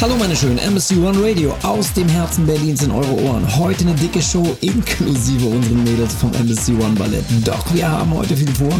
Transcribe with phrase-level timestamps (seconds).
[0.00, 3.56] Hallo meine schönen Embassy One Radio aus dem Herzen Berlins in eure Ohren.
[3.56, 7.24] Heute eine dicke Show inklusive unseren Mädels vom Embassy One Ballett.
[7.44, 8.74] Doch wir haben heute viel vor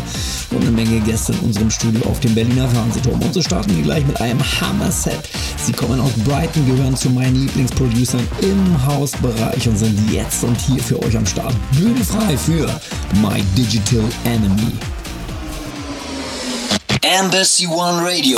[0.50, 3.22] und eine Menge Gäste in unserem Studio auf dem Berliner Fernsehturm.
[3.22, 5.20] Und so starten wir gleich mit einem Hammer-Set.
[5.64, 10.82] Sie kommen aus Brighton, gehören zu meinen Lieblingsproducern im Hausbereich und sind jetzt und hier
[10.82, 11.54] für euch am Start.
[11.72, 12.66] Bühne frei für
[13.22, 14.72] My Digital Enemy.
[17.02, 18.36] Embassy One Radio.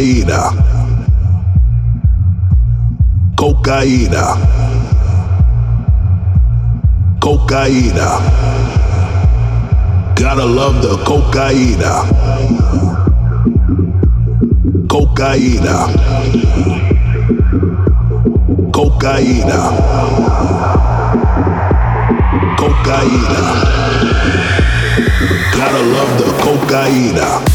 [0.00, 0.50] Cocaína,
[3.36, 4.36] cocaína,
[7.20, 8.08] cocaína.
[10.16, 12.06] Gotta love the cocaína,
[14.88, 15.76] cocaína,
[18.72, 19.60] cocaína,
[22.56, 23.42] cocaína.
[25.52, 27.49] Gotta love the cocaína.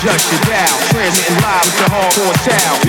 [0.00, 2.87] Just the down, transmitting live to hardcore town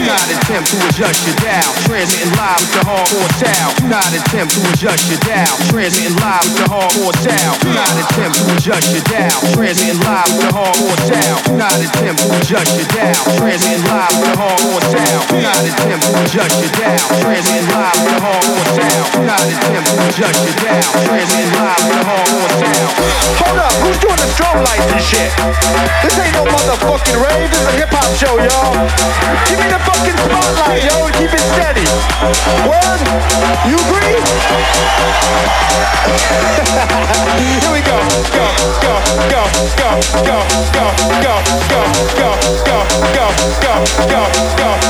[0.49, 1.69] attempt to adjust your dial.
[1.85, 3.69] Transmitting live with the hardcore sound.
[3.77, 5.53] Do not attempt to adjust your dial.
[5.69, 7.55] Transmitting live with the hardcore sound.
[7.61, 9.37] Do not attempt to adjust your dial.
[9.53, 11.37] Transmitting live with the hardcore sound.
[11.45, 13.21] Do not attempt to adjust your dial.
[13.37, 15.21] Transmitting live with the hardcore sound.
[15.29, 17.05] Do not attempt to adjust your dial.
[17.21, 19.05] Transmitting live with the hardcore sound.
[19.13, 20.89] Do not attempt to adjust your dial.
[21.05, 22.91] Transmitting live with the hardcore sound.
[23.37, 25.29] Hold up, who's doing the strobe lights and shit?
[26.01, 27.53] This ain't no motherfucking rave.
[27.53, 28.73] This is a hip hop show, y'all.
[29.45, 30.38] Give me the fucking.
[30.39, 31.83] Yo, keep it steady.
[32.63, 33.01] Word,
[33.67, 34.15] you agree?
[37.59, 37.99] Here we go.
[38.31, 38.47] Go,
[38.79, 38.93] go,
[39.27, 39.43] go,
[39.75, 39.89] go,
[40.23, 40.37] go,
[40.71, 40.85] go,
[41.19, 41.81] go, go,
[42.15, 42.31] go,
[42.65, 42.79] go,
[43.13, 43.27] go,
[43.59, 43.75] go,
[44.07, 44.88] go, go.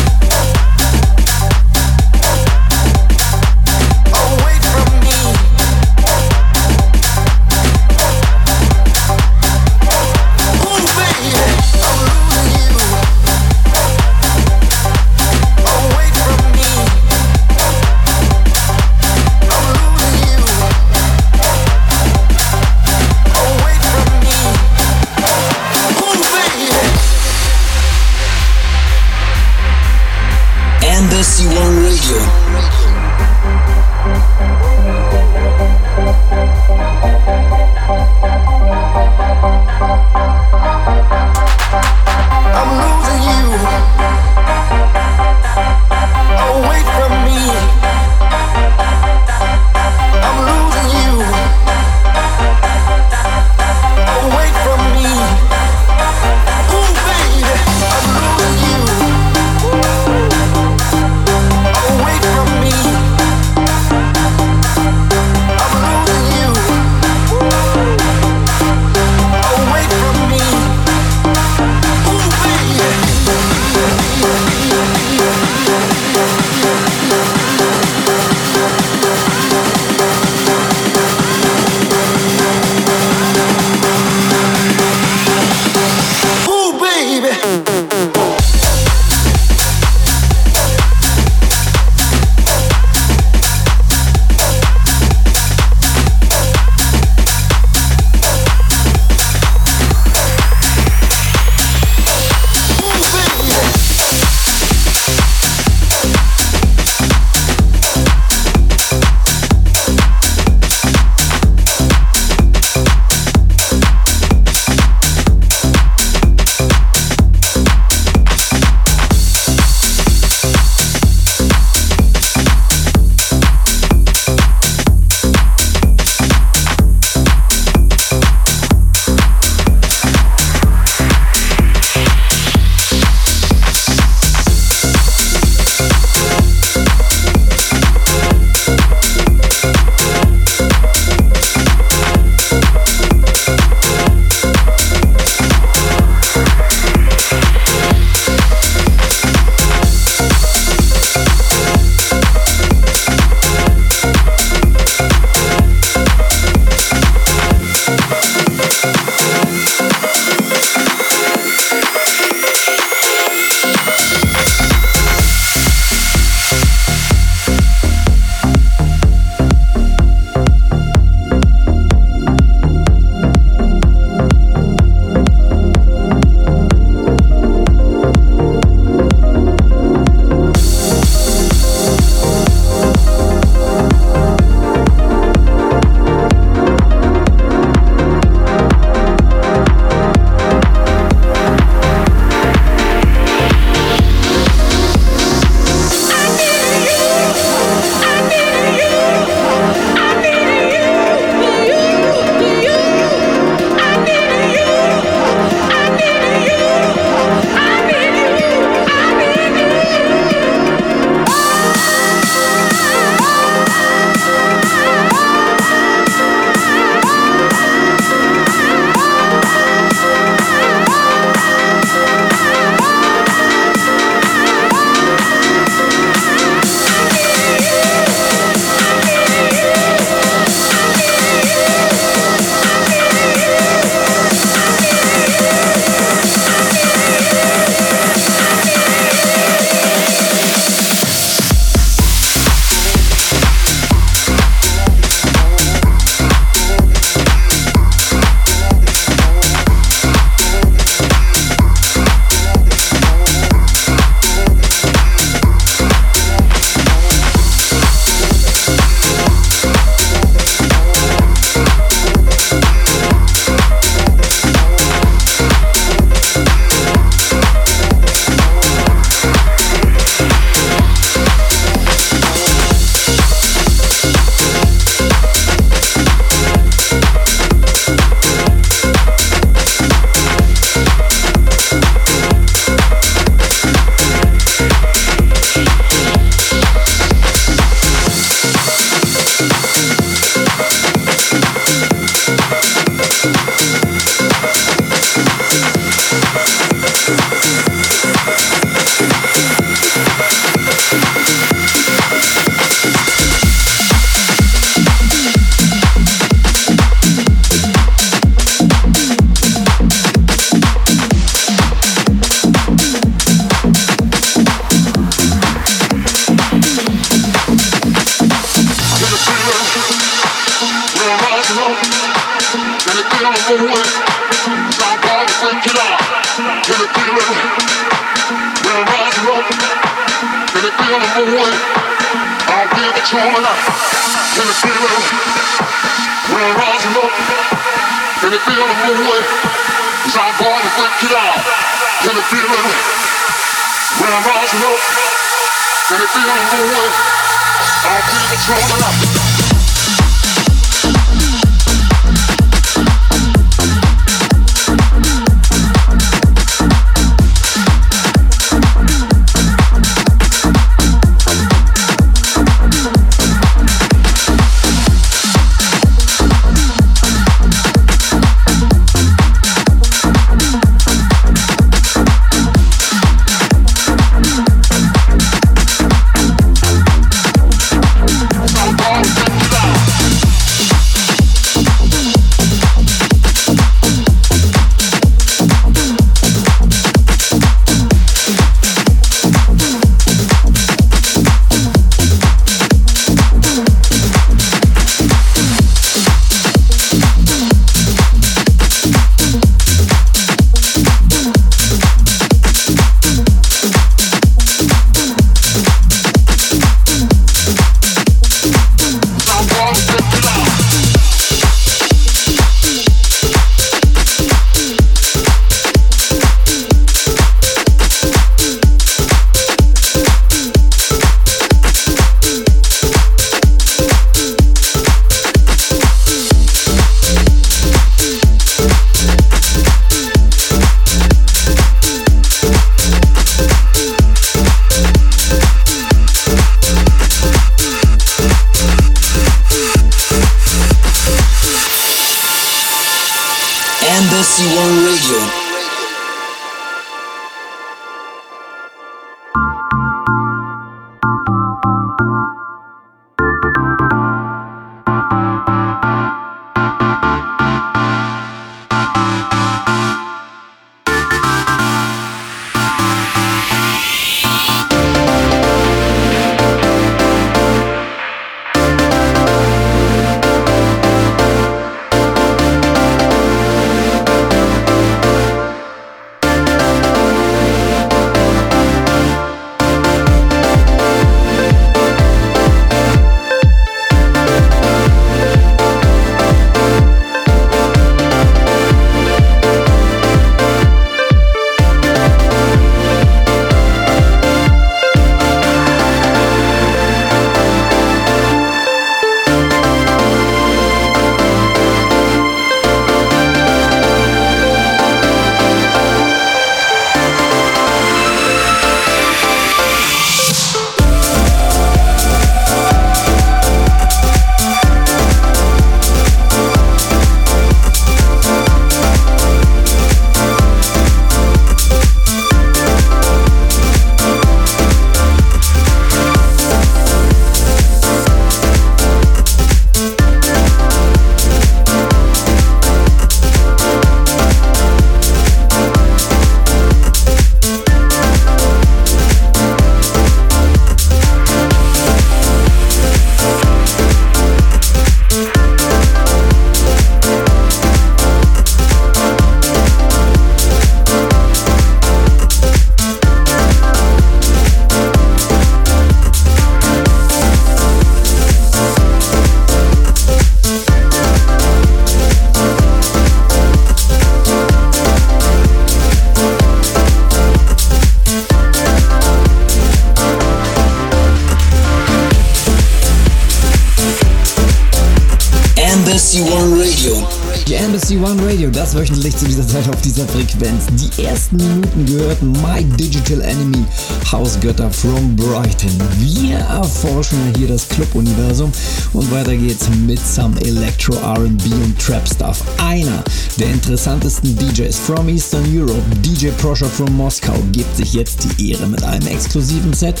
[584.10, 585.70] Hausgötter from Brighton.
[585.98, 588.50] Wir erforschen hier das Club-Universum
[588.92, 592.42] und weiter geht's mit some Electro RB und Trap Stuff.
[592.58, 593.04] Einer
[593.38, 598.66] der interessantesten DJs from Eastern Europe, DJ Prosher from Moskau, gibt sich jetzt die Ehre
[598.66, 600.00] mit einem exklusiven Set.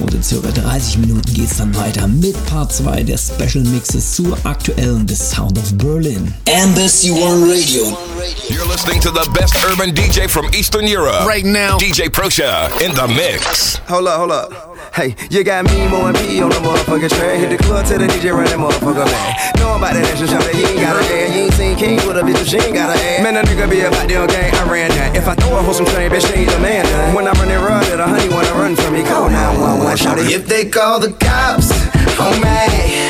[0.00, 4.36] Und in circa 30 Minuten geht's dann weiter mit Part 2 der Special Mixes zur
[4.44, 6.34] aktuellen The Sound of Berlin.
[6.44, 7.96] Embassy One Radio.
[8.28, 11.24] You're listening to the best urban DJ from Eastern Europe.
[11.24, 13.76] Right now, DJ Prosha in the mix.
[13.88, 14.52] Hold up, hold up.
[14.92, 17.40] Hey, you got me more and P on the motherfucking track.
[17.40, 19.56] Hit the club to the DJ run that motherfucker back.
[19.56, 21.32] Know about that extra shot that you ain't got a ass.
[21.32, 23.22] You ain't seen King with a bitch, she ain't got a ass.
[23.24, 25.16] Man, a nigga be about damn gang, I ran that.
[25.16, 26.84] If I throw a hoe some train, bitch, she ain't a man.
[26.84, 27.14] Done.
[27.14, 29.04] When I run it run, little honey wanna run from me.
[29.08, 30.28] Call 911, shout it.
[30.28, 31.72] If they call the cops
[32.20, 33.08] on me,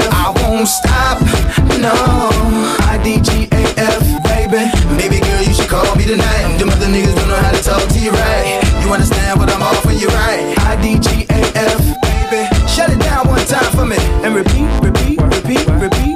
[0.00, 1.20] I won't stop.
[1.82, 1.92] No,
[2.92, 4.70] IDGAF, baby.
[4.96, 6.56] Baby girl, you should call me tonight.
[6.58, 8.62] Them other niggas don't know how to talk to you right.
[8.82, 10.54] You understand what I'm offering you right?
[10.72, 12.48] IDGAF, baby.
[12.68, 16.14] Shut it down one time for me and repeat, repeat, repeat, repeat.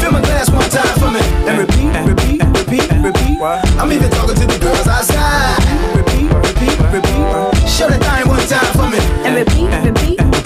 [0.00, 3.40] Fill my glass one time for me and repeat, repeat, repeat, repeat.
[3.80, 5.58] I'm even talking to the girls outside.
[5.96, 7.68] Repeat, repeat, repeat.
[7.68, 10.45] Shut it down one time for me and repeat, repeat.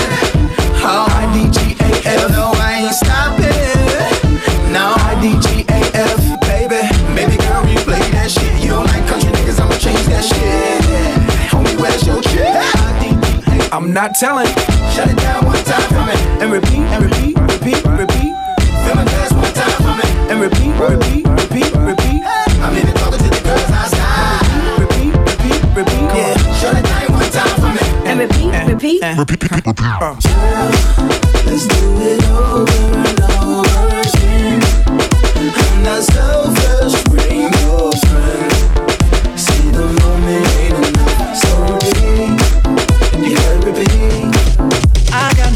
[13.73, 14.47] I'm not telling.
[14.91, 18.35] Shut it down one time for me and repeat, and repeat, repeat, repeat.
[18.83, 22.21] Fill my glass one time for me and repeat, repeat, repeat, repeat.
[22.59, 24.43] I'm even talking to the girls outside.
[24.77, 26.03] Repeat, repeat, repeat.
[26.11, 29.01] Yeah, shut it down one time for me And repeat, repeat.
[29.17, 29.79] Repeat repeat.
[29.79, 30.19] Uh.
[31.47, 32.67] Let's do it over
[33.07, 34.59] and over again.
[35.39, 39.39] I'm not selfish, bring your friend.
[39.39, 40.70] See the moment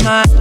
[0.05, 0.34] my.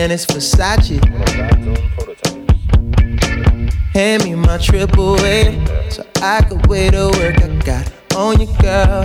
[0.00, 0.98] And it's Versace.
[3.92, 7.36] Hand me my triple A so I could wait to work.
[7.42, 9.04] I got on you, girl.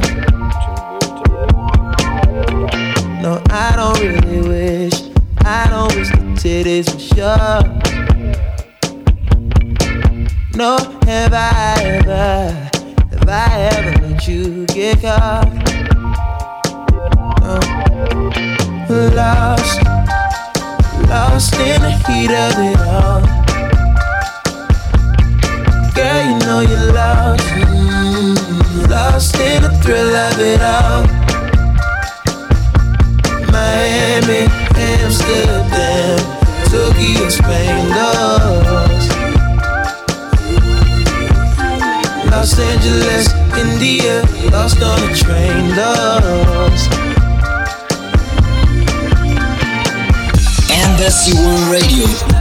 [3.21, 4.93] No, I don't really wish.
[5.39, 7.61] I don't wish the titties were sure.
[10.55, 12.53] No, have I ever,
[13.11, 15.51] have I ever let you get caught?
[18.87, 19.94] Lost,
[21.07, 23.21] lost in the heat of it all.
[25.93, 31.03] Girl, you know you're lost, mm, lost in the thrill of it all.
[33.51, 36.19] Miami, Amsterdam,
[36.69, 39.11] Tokyo, Spain, lost.
[42.31, 47.04] Los Angeles, India, lost on a train, lost.
[50.97, 52.34] Embassy One Radio.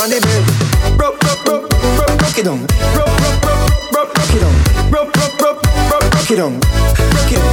[0.00, 0.96] from it bed.
[0.96, 2.58] Broke, broke, broke, broke, broke it on.
[2.96, 4.54] Broke, broke, broke, broke, broke it on.
[4.90, 6.60] Broke, broke, broke, broke, broke it on.
[7.12, 7.52] Broke it on,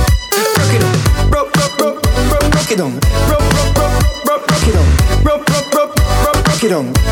[0.56, 1.30] broke it on.
[1.30, 2.92] Broke, broke, broke, broke, broke it on.
[3.28, 4.88] Broke, broke, broke, broke, broke it on.
[5.24, 7.07] Broke, broke, broke, broke, broke it on.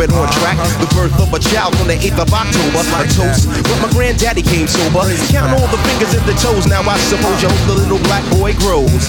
[0.00, 0.56] It on track.
[0.80, 2.80] The birth of a child the 8th of October.
[2.96, 5.04] A toast, but my granddaddy came sober.
[5.32, 8.24] Count all the fingers and the toes, now I suppose you hope the little black
[8.32, 9.08] boy grows.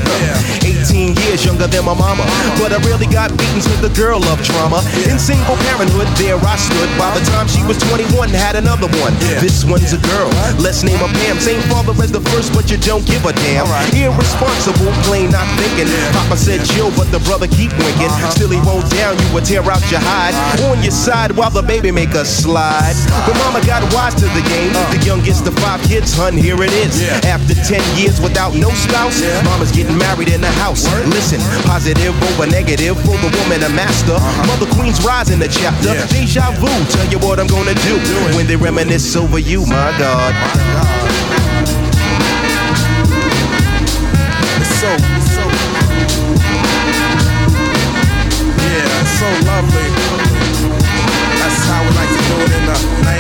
[0.64, 2.24] 18 years younger than my mama,
[2.60, 4.84] but I really got beaten to the girl of trauma.
[5.08, 6.90] In single parenthood, there I stood.
[7.00, 9.14] By the time she was 21, had another one.
[9.44, 10.30] This one's a girl,
[10.60, 11.40] let's name her Pam.
[11.40, 13.68] Same father as the first, but you don't give a damn.
[13.96, 15.88] Irresponsible, plain not thinking.
[16.16, 18.12] Papa said chill, but the brother keep winking.
[18.12, 18.32] Uh-huh.
[18.32, 20.36] Still he won't down you would tear out your hide.
[20.70, 22.77] On your side while the baby make a slide.
[23.26, 24.72] But mama got wise to the game.
[24.94, 27.02] The youngest of five kids, hun, here it is.
[27.26, 30.86] After 10 years without no spouse, mama's getting married in the house.
[31.08, 34.18] Listen, positive over negative for the woman a master.
[34.48, 35.94] Mother Queen's rising the chapter.
[36.08, 37.98] Deja vu, tell you what I'm gonna do
[38.36, 41.37] when they reminisce over you, my God.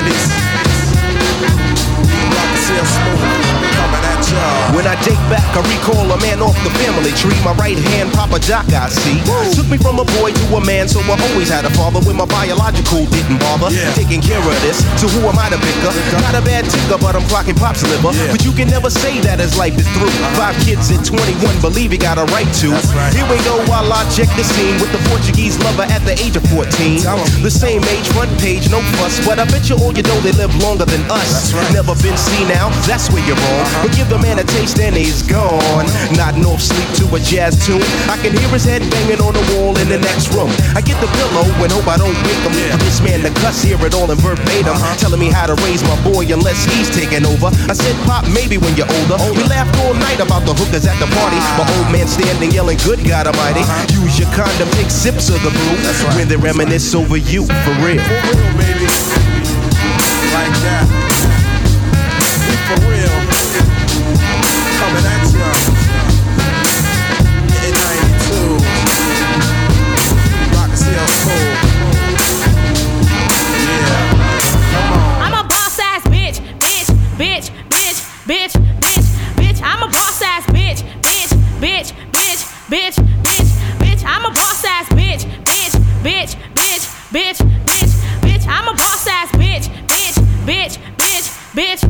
[0.07, 0.97] The 90s.
[2.35, 3.96] Rock and
[4.77, 7.33] When I date back, I recall a man off the family tree.
[7.41, 9.17] My right hand, Papa Doc, I see.
[9.57, 12.13] Took me from a boy to a man, so I always had a father when
[12.13, 13.73] my biological didn't bother.
[13.97, 15.97] Taking care of this, so who am I to pick up?
[16.21, 18.13] Not a bad ticker, but I'm clocking pop's liver.
[18.29, 20.13] But you can never say that as life is through.
[20.37, 22.69] Five kids at 21, believe he got a right to.
[23.17, 26.37] Here we go while I check the scene with the Portuguese lover at the age
[26.37, 27.01] of 14.
[27.41, 30.37] The same age, front page, no fuss, but I bet you all you know they
[30.37, 31.49] live longer than us.
[31.73, 33.65] Never been seen now, that's where you're wrong.
[33.81, 35.85] But give the man a taste and he's gone.
[36.13, 37.81] Nodding off sleep to a jazz tune.
[38.09, 40.49] I can hear his head banging on the wall in the next room.
[40.77, 42.53] I get the pillow and hope I don't wake him.
[42.71, 44.73] For this man the cuss, hear it all in verbatim.
[44.73, 44.97] Uh-huh.
[44.97, 47.49] Telling me how to raise my boy unless he's taking over.
[47.69, 49.17] I said, Pop, maybe when you're older.
[49.33, 51.37] We laughed all night about the hookers at the party.
[51.39, 51.61] Ah.
[51.61, 53.61] My old man standing yelling, Good God Almighty.
[53.61, 54.03] Uh-huh.
[54.03, 55.77] Use your condom, take sips of the brew.
[56.17, 58.01] When they reminisce over you, for real.
[58.01, 58.85] For real, baby.
[60.33, 60.85] Like that.
[62.67, 63.16] For real.
[64.87, 65.51] Coming at ya.
[67.59, 68.55] In 92.
[70.55, 71.51] Rock CL Cool.
[73.67, 74.15] Yeah.
[74.71, 75.27] Come on.
[75.27, 76.87] I'm a boss ass bitch, bitch,
[77.19, 79.59] bitch, bitch, bitch, bitch, bitch.
[79.61, 83.49] I'm a boss ass bitch, bitch, bitch, bitch, bitch, bitch,
[83.83, 84.01] bitch.
[84.07, 88.47] I'm a boss ass bitch, bitch, bitch, bitch, bitch, bitch, bitch.
[88.47, 90.15] I'm a boss ass bitch, bitch,
[90.47, 91.86] bitch, bitch, bitch.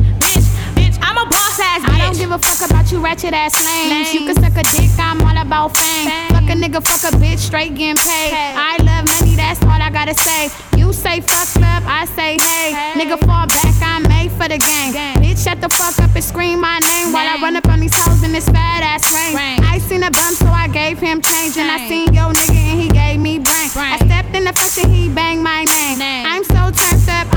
[2.38, 4.14] A fuck about you ratchet ass lames.
[4.14, 6.10] You can suck a dick, I'm all about fame.
[6.30, 8.32] Fuck a nigga, fuck a bitch, straight getting paid.
[8.32, 10.50] I love money, that's all I gotta say.
[10.76, 12.74] You say fuck club, I say hey.
[12.94, 14.92] Nigga fall back, I'm made for the game.
[15.22, 17.94] Bitch, shut the fuck up and scream my name while I run up on these
[17.94, 19.36] hoes in this fat ass rain.
[19.64, 21.56] I seen a bum, so I gave him change.
[21.56, 23.70] And I seen yo nigga and he gave me brain.
[23.76, 25.98] I stepped in the function, he banged my name.
[26.26, 27.27] I'm so turned up,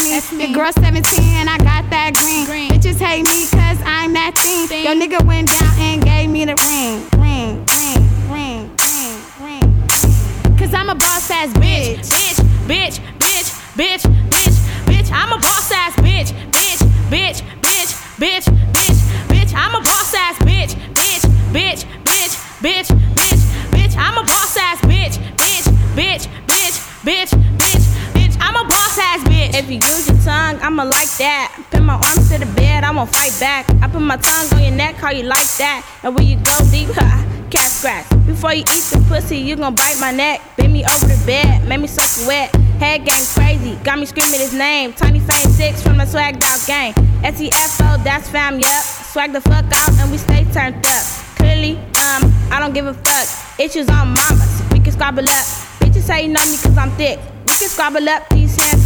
[0.00, 0.46] E, that's me.
[0.46, 1.02] Your girl 17
[1.36, 2.46] and I got that green.
[2.70, 4.68] Bitches hate me cause I'm that thing.
[4.84, 7.04] Yo nigga went down and gave me the ring.
[7.20, 10.56] Ring, ring, ring, ring, ring.
[10.58, 15.10] Cause I'm a boss ass bitch, bitch, bitch, bitch, bitch, bitch, bitch.
[15.12, 16.80] I'm a boss ass bitch, bitch,
[17.10, 19.54] bitch, bitch, bitch, bitch, bitch.
[19.54, 23.96] I'm a boss ass bitch, bitch, bitch, bitch, bitch, bitch, bitch.
[23.96, 25.66] I'm a boss ass bitch, bitch,
[25.96, 28.11] bitch, bitch, bitch, bitch, bitch.
[28.52, 29.54] I'm a boss ass bitch.
[29.54, 31.56] If you use your tongue, I'ma like that.
[31.70, 33.64] Pin my arms to the bed, I won't fight back.
[33.80, 35.88] I put my tongue on your neck, how you like that?
[36.02, 38.04] And when you go deep, ha, cat scratch.
[38.26, 40.42] Before you eat the pussy, you gon' bite my neck.
[40.58, 42.54] Bend me over the bed, make me suck you wet.
[42.76, 44.92] Head gang crazy, got me screaming his name.
[44.92, 46.92] Tiny Fame 6 from the Swag out gang.
[47.24, 48.84] SEFO, that's fam, yup.
[48.84, 51.04] Swag the fuck out and we stay turned up.
[51.40, 53.58] Clearly, um, I don't give a fuck.
[53.58, 55.46] Issues on mamas, we can squabble up.
[55.80, 57.18] Bitches say you know me cause I'm thick.
[57.46, 58.30] We can squabble up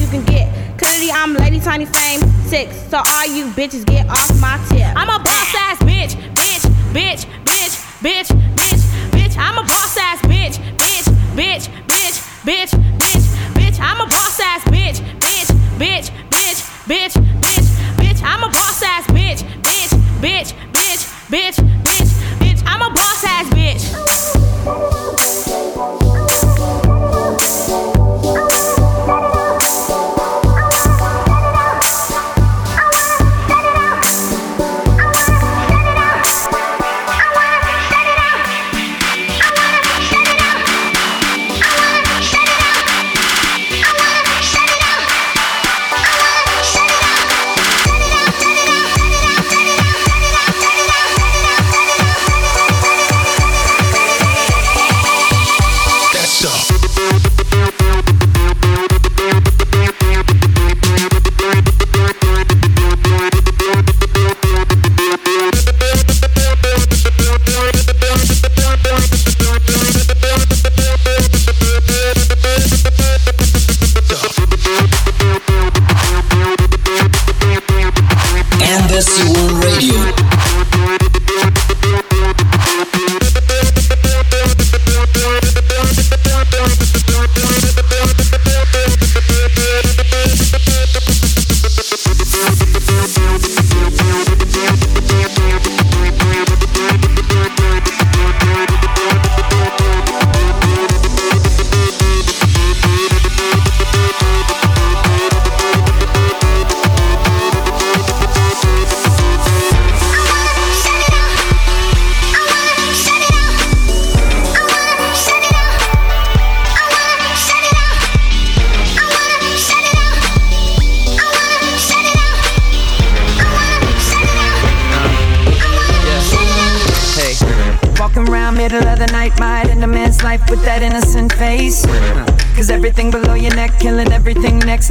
[0.06, 0.78] you can get.
[0.78, 2.90] Clearly, I'm Lady Tiny Fame 6.
[2.90, 4.86] So all you bitches get off my tip.
[4.94, 8.80] I'm a boss ass bitch, bitch, bitch, bitch, bitch, bitch,
[9.10, 9.36] bitch.
[9.36, 13.80] I'm a boss ass bitch, bitch, bitch, bitch, bitch, bitch, bitch.
[13.80, 18.22] I'm a boss ass bitch, bitch, bitch, bitch, bitch, bitch, bitch.
[18.22, 19.90] I'm a boss ass bitch, bitch,
[20.20, 22.62] bitch, bitch, bitch, bitch, bitch.
[22.66, 25.45] I'm a boss ass bitch.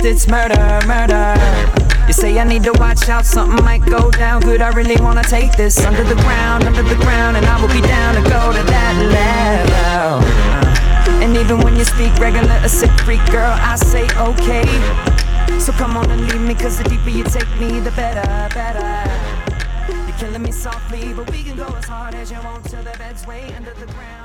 [0.06, 1.34] It's murder, murder.
[2.06, 4.62] You say I need to watch out, something might go down good.
[4.62, 7.82] I really wanna take this under the ground, under the ground, and I will be
[7.82, 10.20] down to go to that level.
[10.22, 15.60] Uh, and even when you speak regular, a sick freak girl, I say okay.
[15.60, 18.86] So come on and leave me, cause the deeper you take me, the better, better.
[19.90, 22.96] You're killing me softly, but we can go as hard as you want till the
[22.98, 24.25] bed's way under the ground.